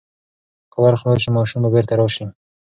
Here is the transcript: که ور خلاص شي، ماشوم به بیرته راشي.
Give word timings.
که 0.71 0.77
ور 0.83 0.95
خلاص 1.01 1.19
شي، 1.23 1.29
ماشوم 1.37 1.59
به 1.63 1.69
بیرته 1.73 1.93
راشي. 1.99 2.25